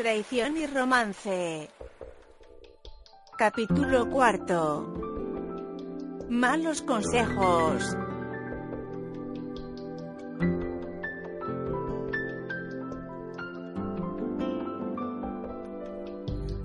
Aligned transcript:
traición 0.00 0.56
y 0.56 0.66
romance. 0.66 1.68
Capítulo 3.36 4.08
cuarto. 4.08 4.88
Malos 6.30 6.80
consejos. 6.80 7.94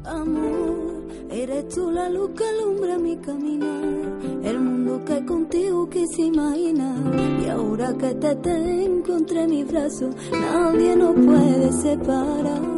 Amor, 0.05 1.07
eres 1.29 1.67
tú 1.67 1.91
la 1.91 2.07
luz 2.07 2.31
que 2.37 2.45
alumbra 2.45 2.97
mi 2.97 3.17
caminar, 3.17 4.45
el 4.45 4.59
mundo 4.61 5.03
que 5.03 5.25
contigo 5.25 5.89
quise 5.89 6.21
imaginar. 6.21 7.43
Y 7.43 7.49
ahora 7.49 7.93
que 7.97 8.13
te 8.15 8.33
tengo 8.37 9.17
entre 9.17 9.45
mis 9.45 9.67
brazos, 9.67 10.15
nadie 10.31 10.95
nos 10.95 11.15
puede 11.15 11.71
separar. 11.73 12.74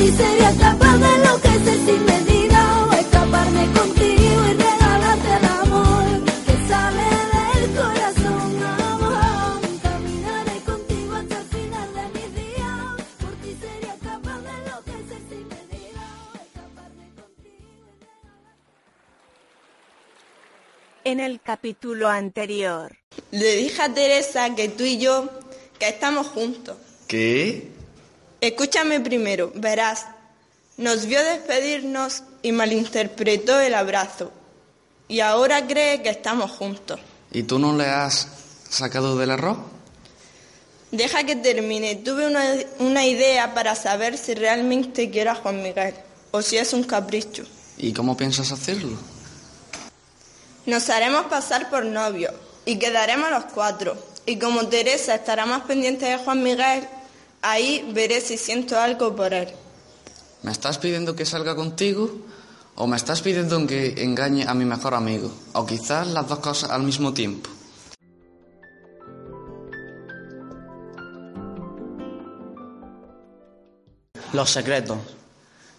Ti 0.00 0.10
sería 0.12 0.50
capaz 0.56 0.96
de 0.96 1.08
enloquecer 1.16 1.78
sin 1.86 2.04
medida 2.06 2.60
o 2.86 2.92
escaparme 2.92 3.64
contigo 3.78 4.38
y 4.50 4.52
regalarte 4.64 5.30
el 5.38 5.44
amor 5.60 6.04
que 6.46 6.56
sale 6.70 7.08
del 7.52 7.66
corazón 7.78 8.62
amor. 8.64 9.60
Caminaré 9.82 10.56
contigo 10.70 11.12
hasta 11.20 11.36
el 11.40 11.46
final 11.56 11.88
de 11.98 12.04
mi 12.14 12.26
día, 12.40 12.96
por 13.20 13.32
ti 13.42 13.52
sería 13.60 13.94
capaz 14.10 14.38
de 14.46 14.52
enloquecer 14.60 15.20
sin 15.28 15.44
medida 15.54 16.04
o 16.32 16.34
escaparme 16.46 17.04
contigo 17.20 17.68
En 21.04 21.20
el 21.20 21.42
capítulo 21.42 22.08
anterior. 22.08 22.96
Le 23.32 23.56
dije 23.56 23.82
a 23.82 23.92
Teresa 23.92 24.54
que 24.54 24.70
tú 24.70 24.84
y 24.84 24.96
yo, 24.96 25.28
que 25.78 25.88
estamos 25.90 26.26
juntos. 26.28 26.78
¿Qué? 27.06 27.79
Escúchame 28.40 29.00
primero, 29.00 29.52
verás. 29.54 30.06
Nos 30.78 31.06
vio 31.06 31.22
despedirnos 31.22 32.22
y 32.42 32.52
malinterpretó 32.52 33.60
el 33.60 33.74
abrazo. 33.74 34.32
Y 35.08 35.20
ahora 35.20 35.66
cree 35.66 36.02
que 36.02 36.08
estamos 36.08 36.50
juntos. 36.50 37.00
¿Y 37.32 37.42
tú 37.42 37.58
no 37.58 37.76
le 37.76 37.86
has 37.86 38.28
sacado 38.68 39.18
del 39.18 39.32
arroz? 39.32 39.58
Deja 40.90 41.24
que 41.24 41.36
termine. 41.36 41.96
Tuve 41.96 42.26
una, 42.26 42.44
una 42.78 43.04
idea 43.04 43.52
para 43.52 43.74
saber 43.74 44.16
si 44.16 44.34
realmente 44.34 45.10
quiero 45.10 45.32
a 45.32 45.34
Juan 45.34 45.62
Miguel 45.62 45.94
o 46.30 46.40
si 46.40 46.56
es 46.56 46.72
un 46.72 46.84
capricho. 46.84 47.44
¿Y 47.76 47.92
cómo 47.92 48.16
piensas 48.16 48.50
hacerlo? 48.52 48.96
Nos 50.66 50.88
haremos 50.88 51.26
pasar 51.26 51.68
por 51.68 51.84
novios 51.84 52.32
y 52.64 52.78
quedaremos 52.78 53.30
los 53.30 53.44
cuatro. 53.46 53.96
Y 54.26 54.38
como 54.38 54.68
Teresa 54.68 55.14
estará 55.14 55.44
más 55.44 55.62
pendiente 55.62 56.06
de 56.06 56.18
Juan 56.18 56.42
Miguel, 56.42 56.88
ahí 57.42 57.90
veré 57.94 58.20
si 58.20 58.36
siento 58.36 58.78
algo 58.78 59.14
por 59.14 59.32
él. 59.32 59.48
¿Me 60.42 60.52
estás 60.52 60.78
pidiendo 60.78 61.14
que 61.14 61.26
salga 61.26 61.54
contigo? 61.54 62.10
¿O 62.76 62.86
me 62.86 62.96
estás 62.96 63.20
pidiendo 63.20 63.66
que 63.66 64.02
engañe 64.02 64.46
a 64.46 64.54
mi 64.54 64.64
mejor 64.64 64.94
amigo? 64.94 65.30
O 65.52 65.66
quizás 65.66 66.06
las 66.08 66.28
dos 66.28 66.38
cosas 66.38 66.70
al 66.70 66.82
mismo 66.82 67.12
tiempo. 67.12 67.50
Los 74.32 74.50
secretos, 74.50 74.98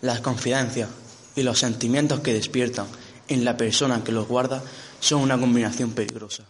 las 0.02 0.20
confidencias 0.20 0.90
y 1.36 1.44
los 1.44 1.60
sentimientos 1.60 2.20
que 2.20 2.34
despiertan 2.34 2.86
en 3.30 3.46
la 3.46 3.56
persona 3.56 4.04
que 4.04 4.12
los 4.12 4.28
guarda 4.28 4.62
son 5.00 5.22
una 5.22 5.40
combinación 5.40 5.92
peligrosa. 5.92 6.44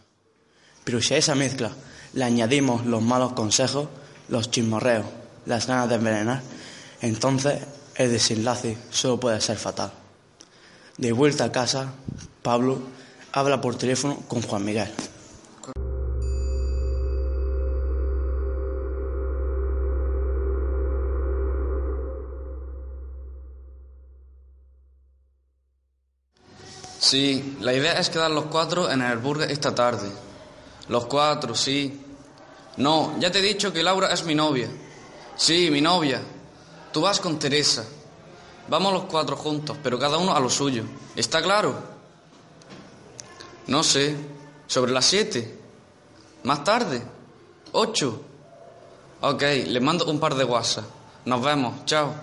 Pero 0.84 1.00
si 1.02 1.14
a 1.14 1.18
esa 1.18 1.36
mezcla 1.36 1.72
le 2.14 2.24
añadimos 2.24 2.86
los 2.86 3.04
malos 3.04 3.34
consejos, 3.34 3.88
los 4.32 4.50
chismorreos, 4.50 5.06
las 5.46 5.68
ganas 5.68 5.90
de 5.90 5.96
envenenar, 5.96 6.42
entonces 7.02 7.62
el 7.96 8.12
desenlace 8.12 8.78
solo 8.90 9.20
puede 9.20 9.40
ser 9.42 9.58
fatal. 9.58 9.92
De 10.98 11.12
vuelta 11.12 11.46
a 11.46 11.52
casa, 11.52 11.92
Pablo 12.42 12.82
habla 13.34 13.62
por 13.62 13.76
teléfono 13.76 14.24
con 14.28 14.42
Juan 14.42 14.66
Miguel. 14.66 14.90
Sí, 27.00 27.58
la 27.60 27.74
idea 27.74 28.00
es 28.00 28.10
quedar 28.10 28.32
los 28.32 28.46
cuatro 28.46 28.90
en 28.90 29.02
el 29.02 29.18
burger 29.18 29.52
esta 29.52 29.76
tarde. 29.76 30.10
Los 30.88 31.08
cuatro, 31.08 31.54
sí. 31.56 32.11
No, 32.78 33.16
ya 33.20 33.32
te 33.32 33.40
he 33.40 33.42
dicho 33.42 33.74
que 33.74 33.84
Laura 33.84 34.12
es 34.14 34.24
mi 34.24 34.36
novia. 34.36 34.70
Sí, 35.36 35.70
mi 35.72 35.82
novia. 35.82 36.22
Tú 36.92 37.02
vas 37.02 37.20
con 37.20 37.40
Teresa. 37.40 37.86
Vamos 38.68 38.94
los 38.94 39.04
cuatro 39.06 39.36
juntos, 39.36 39.78
pero 39.82 40.00
cada 40.00 40.18
uno 40.18 40.36
a 40.36 40.40
lo 40.40 40.50
suyo. 40.50 40.84
¿Está 41.16 41.42
claro? 41.42 41.76
No 43.68 43.84
sé. 43.84 44.16
¿Sobre 44.68 44.92
las 44.92 45.06
siete? 45.06 45.60
¿Más 46.44 46.64
tarde? 46.64 47.02
¿Ocho? 47.74 48.22
Ok, 49.22 49.42
le 49.68 49.80
mando 49.80 50.06
un 50.06 50.20
par 50.20 50.36
de 50.36 50.44
WhatsApp. 50.44 50.86
Nos 51.26 51.44
vemos. 51.44 51.86
Chao. 51.86 52.14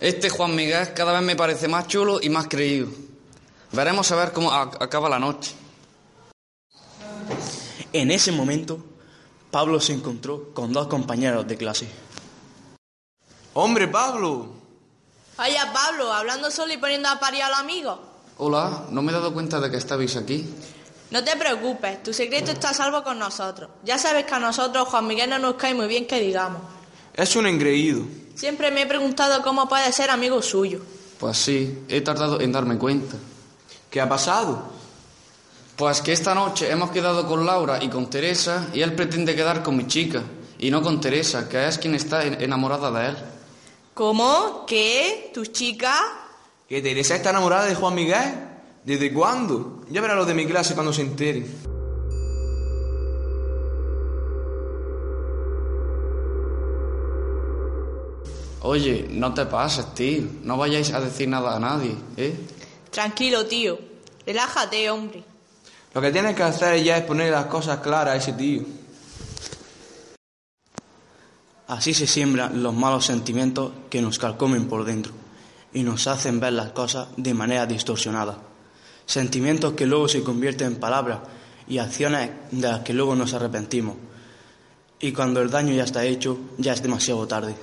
Este 0.00 0.30
Juan 0.30 0.54
Miguel 0.54 0.92
cada 0.94 1.12
vez 1.12 1.22
me 1.22 1.36
parece 1.36 1.68
más 1.68 1.86
chulo 1.86 2.20
y 2.20 2.28
más 2.28 2.48
creído. 2.48 2.88
Veremos 3.72 4.10
a 4.10 4.16
ver 4.16 4.32
cómo 4.32 4.52
acaba 4.52 5.08
la 5.08 5.18
noche. 5.18 5.54
En 7.92 8.10
ese 8.10 8.30
momento, 8.32 8.78
Pablo 9.50 9.80
se 9.80 9.92
encontró 9.92 10.54
con 10.54 10.72
dos 10.72 10.86
compañeros 10.86 11.46
de 11.46 11.56
clase. 11.56 11.88
Hombre, 13.54 13.88
Pablo. 13.88 14.48
Vaya 15.36 15.72
Pablo, 15.72 16.12
hablando 16.12 16.50
solo 16.50 16.72
y 16.72 16.76
poniendo 16.76 17.08
a 17.08 17.18
parir 17.18 17.42
a 17.42 17.48
los 17.48 17.58
amigos. 17.58 17.98
Hola, 18.38 18.84
no 18.90 19.02
me 19.02 19.10
he 19.10 19.14
dado 19.14 19.32
cuenta 19.34 19.58
de 19.58 19.70
que 19.70 19.76
estabais 19.76 20.16
aquí. 20.16 20.48
No 21.10 21.24
te 21.24 21.36
preocupes, 21.36 22.02
tu 22.04 22.12
secreto 22.12 22.52
está 22.52 22.70
a 22.70 22.74
salvo 22.74 23.02
con 23.02 23.18
nosotros. 23.18 23.70
Ya 23.84 23.98
sabes 23.98 24.24
que 24.24 24.34
a 24.34 24.38
nosotros 24.38 24.88
Juan 24.88 25.08
Miguel 25.08 25.28
no 25.28 25.38
nos 25.38 25.54
cae 25.54 25.74
muy 25.74 25.88
bien 25.88 26.06
que 26.06 26.20
digamos. 26.20 26.62
Es 27.14 27.34
un 27.34 27.46
engreído. 27.46 28.02
Siempre 28.36 28.70
me 28.70 28.82
he 28.82 28.86
preguntado 28.86 29.42
cómo 29.42 29.68
puede 29.68 29.92
ser 29.92 30.10
amigo 30.10 30.40
suyo. 30.40 30.80
Pues 31.18 31.36
sí, 31.36 31.84
he 31.88 32.00
tardado 32.00 32.40
en 32.40 32.52
darme 32.52 32.78
cuenta. 32.78 33.16
¿Qué 33.90 34.00
ha 34.00 34.08
pasado? 34.08 34.79
Pues 35.80 36.02
que 36.02 36.12
esta 36.12 36.34
noche 36.34 36.70
hemos 36.70 36.90
quedado 36.90 37.26
con 37.26 37.46
Laura 37.46 37.82
y 37.82 37.88
con 37.88 38.10
Teresa 38.10 38.68
y 38.74 38.82
él 38.82 38.92
pretende 38.94 39.34
quedar 39.34 39.62
con 39.62 39.78
mi 39.78 39.86
chica 39.86 40.22
y 40.58 40.70
no 40.70 40.82
con 40.82 41.00
Teresa, 41.00 41.48
que 41.48 41.66
es 41.66 41.78
quien 41.78 41.94
está 41.94 42.22
en- 42.22 42.38
enamorada 42.42 42.90
de 42.90 43.08
él. 43.08 43.16
¿Cómo? 43.94 44.66
¿Qué? 44.66 45.30
¿Tu 45.32 45.46
chica? 45.46 45.94
¿Que 46.68 46.82
Teresa 46.82 47.14
está 47.16 47.30
enamorada 47.30 47.64
de 47.64 47.74
Juan 47.74 47.94
Miguel? 47.94 48.34
¿Desde 48.84 49.10
cuándo? 49.10 49.80
Ya 49.90 50.02
verá 50.02 50.14
los 50.14 50.26
de 50.26 50.34
mi 50.34 50.44
clase 50.46 50.74
cuando 50.74 50.92
se 50.92 51.00
enteren. 51.00 51.46
Oye, 58.62 59.06
no 59.10 59.32
te 59.32 59.46
pases, 59.46 59.94
tío. 59.94 60.24
No 60.42 60.56
vayáis 60.58 60.92
a 60.92 61.00
decir 61.00 61.28
nada 61.28 61.56
a 61.56 61.58
nadie, 61.58 61.94
¿eh? 62.16 62.34
Tranquilo, 62.90 63.46
tío. 63.46 63.78
Relájate, 64.26 64.90
hombre. 64.90 65.24
Lo 65.92 66.00
que 66.00 66.12
tienes 66.12 66.36
que 66.36 66.42
hacer 66.44 66.82
ya 66.84 66.98
es 66.98 67.04
poner 67.04 67.32
las 67.32 67.46
cosas 67.46 67.78
claras 67.78 68.14
a 68.14 68.16
ese 68.16 68.32
tío. 68.34 68.62
Así 71.66 71.94
se 71.94 72.06
siembran 72.06 72.62
los 72.62 72.74
malos 72.74 73.06
sentimientos 73.06 73.72
que 73.88 74.00
nos 74.00 74.18
calcomen 74.18 74.68
por 74.68 74.84
dentro 74.84 75.12
y 75.72 75.82
nos 75.82 76.06
hacen 76.06 76.40
ver 76.40 76.52
las 76.52 76.70
cosas 76.70 77.08
de 77.16 77.34
manera 77.34 77.66
distorsionada. 77.66 78.38
Sentimientos 79.06 79.72
que 79.74 79.86
luego 79.86 80.08
se 80.08 80.22
convierten 80.22 80.68
en 80.68 80.80
palabras 80.80 81.20
y 81.66 81.78
acciones 81.78 82.30
de 82.50 82.68
las 82.68 82.80
que 82.80 82.92
luego 82.92 83.16
nos 83.16 83.34
arrepentimos. 83.34 83.96
Y 85.00 85.12
cuando 85.12 85.40
el 85.40 85.50
daño 85.50 85.72
ya 85.72 85.84
está 85.84 86.04
hecho, 86.04 86.38
ya 86.58 86.72
es 86.72 86.82
demasiado 86.82 87.26
tarde. 87.26 87.54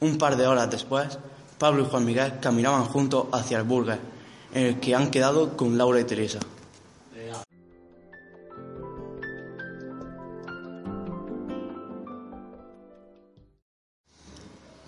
Un 0.00 0.18
par 0.18 0.36
de 0.36 0.46
horas 0.46 0.70
después, 0.70 1.18
Pablo 1.58 1.82
y 1.82 1.86
Juan 1.88 2.04
Miguel 2.04 2.40
caminaban 2.40 2.84
juntos 2.84 3.26
hacia 3.32 3.58
el 3.58 3.64
burger, 3.64 3.98
en 4.54 4.66
el 4.66 4.80
que 4.80 4.94
han 4.94 5.10
quedado 5.10 5.56
con 5.56 5.76
Laura 5.76 6.00
y 6.00 6.04
Teresa. 6.04 6.38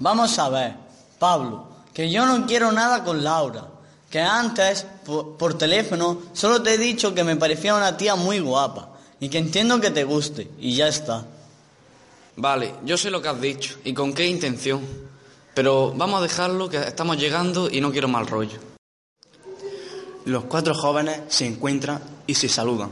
Vamos 0.03 0.37
a 0.41 0.49
ver, 0.49 0.75
Pablo, 1.21 1.69
que 1.95 2.11
yo 2.11 2.27
no 2.27 2.45
quiero 2.45 2.73
nada 2.73 3.05
con 3.05 3.23
Laura. 3.23 3.69
Que 4.11 4.21
antes, 4.21 4.85
por, 5.07 5.37
por 5.37 5.57
teléfono, 5.57 6.23
solo 6.33 6.61
te 6.61 6.75
he 6.75 6.79
dicho 6.79 7.15
que 7.15 7.23
me 7.23 7.37
parecía 7.37 7.77
una 7.77 7.97
tía 7.97 8.17
muy 8.17 8.41
guapa. 8.41 8.89
y 9.21 9.29
que 9.29 9.39
entiendo 9.39 9.81
que 9.81 9.93
te 9.93 10.03
guste, 10.03 10.51
y 10.59 10.75
ya 10.75 10.89
está. 10.89 11.25
Vale, 12.35 12.75
yo 12.85 12.99
sé 12.99 13.13
lo 13.13 13.23
que 13.23 13.29
has 13.29 13.41
dicho 13.41 13.79
y 13.85 13.95
con 13.95 14.13
qué 14.13 14.27
intención. 14.27 14.81
Pero 15.55 15.93
vamos 15.97 16.19
a 16.19 16.23
dejarlo 16.23 16.69
que 16.69 16.79
estamos 16.79 17.17
llegando 17.17 17.71
y 17.71 17.81
no 17.81 17.93
quiero 17.93 18.09
mal 18.09 18.27
rollo. 18.27 18.59
Los 20.25 20.45
cuatro 20.47 20.75
jóvenes 20.75 21.21
se 21.29 21.47
encuentran 21.47 22.03
y 22.27 22.35
se 22.35 22.49
saludan. 22.49 22.91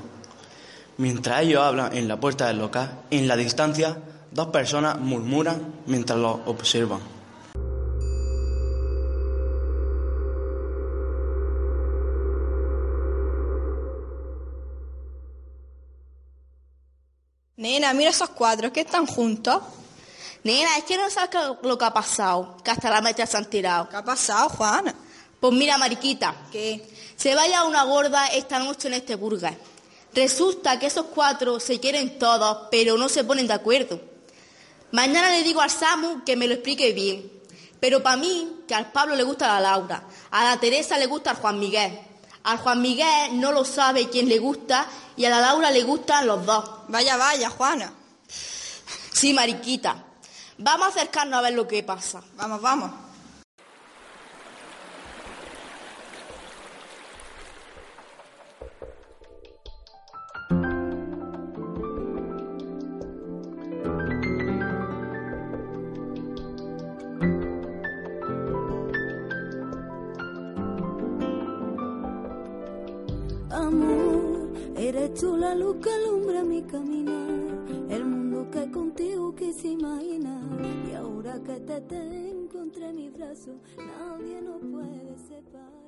Mientras 0.99 1.43
ellos 1.43 1.61
hablan 1.61 1.97
en 1.97 2.07
la 2.07 2.21
puerta 2.21 2.47
del 2.47 2.59
local, 2.59 3.01
en 3.11 3.27
la 3.27 3.35
distancia, 3.35 3.99
dos 4.31 4.49
personas 4.49 4.99
murmuran 4.99 5.83
mientras 5.87 6.19
los 6.19 6.39
observan. 6.47 7.01
Nena, 17.57 17.93
mira 17.93 18.11
esos 18.11 18.31
cuatro 18.31 18.73
que 18.73 18.81
están 18.81 19.07
juntos. 19.07 19.63
Nena, 20.45 20.79
es 20.79 20.85
que 20.85 20.97
no 20.97 21.11
sabes 21.11 21.59
lo 21.63 21.77
que 21.77 21.85
ha 21.85 21.93
pasado, 21.93 22.57
que 22.65 22.71
hasta 22.71 22.89
la 22.89 23.03
mecha 23.03 23.27
se 23.27 23.37
han 23.37 23.45
tirado. 23.51 23.89
¿Qué 23.91 23.97
ha 23.97 24.05
pasado, 24.05 24.49
Juana? 24.49 24.95
Pues 25.39 25.53
mira, 25.53 25.77
Mariquita, 25.77 26.35
¿Qué? 26.51 26.83
se 27.17 27.35
vaya 27.35 27.65
una 27.65 27.85
gorda 27.85 28.29
esta 28.29 28.59
noche 28.59 28.89
en 28.89 28.95
este 28.95 29.15
burger. 29.17 29.59
Resulta 30.15 30.79
que 30.79 30.87
esos 30.87 31.07
cuatro 31.07 31.61
se 31.61 31.79
quieren 31.79 32.19
todos, 32.19 32.69
pero 32.71 32.97
no 32.97 33.11
se 33.11 33.25
ponen 33.25 33.47
de 33.47 33.53
acuerdo. 33.53 34.10
Mañana 34.93 35.31
le 35.31 35.43
digo 35.43 35.61
al 35.61 35.71
Samu 35.71 36.25
que 36.25 36.37
me 36.37 36.47
lo 36.47 36.55
explique 36.55 36.93
bien. 36.93 37.31
Pero 37.81 38.03
para 38.03 38.17
mí, 38.17 38.63
que 38.69 38.75
al 38.75 38.93
Pablo 38.93 39.17
le 39.17 39.23
gusta 39.23 39.47
la 39.47 39.61
Laura, 39.61 40.05
a 40.31 40.45
la 40.45 40.61
Teresa 40.61 40.99
le 40.99 41.07
gusta 41.07 41.31
al 41.31 41.37
Juan 41.37 41.59
Miguel. 41.59 41.99
Al 42.45 42.59
Juan 42.59 42.81
Miguel 42.81 43.41
no 43.41 43.53
lo 43.53 43.65
sabe 43.65 44.09
quién 44.09 44.29
le 44.29 44.39
gusta 44.39 44.87
y 45.17 45.25
a 45.25 45.31
la 45.31 45.41
Laura 45.41 45.71
le 45.71 45.83
gustan 45.83 46.27
los 46.27 46.45
dos. 46.45 46.69
Vaya, 46.89 47.17
vaya, 47.17 47.51
Juana. 47.51 47.93
Sí, 49.13 49.33
Mariquita. 49.33 50.05
Vamos 50.59 50.87
a 50.87 50.91
acercarnos 50.91 51.39
a 51.39 51.43
ver 51.43 51.55
lo 51.55 51.67
que 51.67 51.83
pasa. 51.83 52.23
Vamos, 52.37 52.61
vamos. 52.61 53.10
Eres 75.11 75.21
tú 75.21 75.37
la 75.37 75.55
luz 75.55 75.77
que 75.83 75.91
alumbra 75.91 76.43
mi 76.43 76.63
caminar, 76.63 77.67
el 77.89 78.05
mundo 78.05 78.51
que 78.51 78.71
contigo 78.71 79.35
quise 79.35 79.69
imaginar. 79.69 80.43
Y 80.89 80.95
ahora 80.95 81.41
que 81.43 81.61
te 81.61 81.81
tengo 81.83 82.61
entre 82.61 82.93
mis 82.93 83.13
brazos, 83.13 83.57
nadie 83.77 84.41
nos 84.43 84.61
puede 84.61 85.17
separar. 85.19 85.80